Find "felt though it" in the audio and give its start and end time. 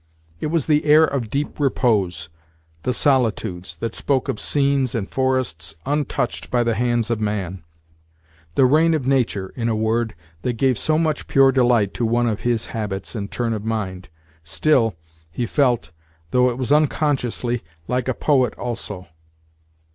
15.45-16.57